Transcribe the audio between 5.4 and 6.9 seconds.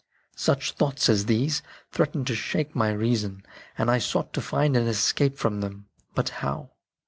them. But how